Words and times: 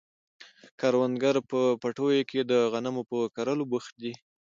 کروندګر 0.79 1.35
په 1.49 1.59
پټیو 1.81 2.27
کې 2.29 2.39
د 2.51 2.53
غنمو 2.71 3.03
په 3.11 3.17
کرلو 3.35 3.63
بوخت 3.71 3.93
دي. 4.03 4.13